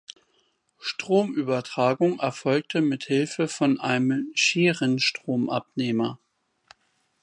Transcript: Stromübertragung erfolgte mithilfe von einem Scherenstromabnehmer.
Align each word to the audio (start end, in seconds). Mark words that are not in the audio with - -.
Stromübertragung 0.79 2.17
erfolgte 2.17 2.81
mithilfe 2.81 3.47
von 3.47 3.79
einem 3.79 4.31
Scherenstromabnehmer. 4.33 6.17